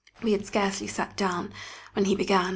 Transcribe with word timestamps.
We 0.23 0.31
had 0.31 0.47
scarcely 0.47 0.87
sat 0.87 1.15
down, 1.15 1.53
when 1.93 2.05
he 2.05 2.15
began. 2.15 2.49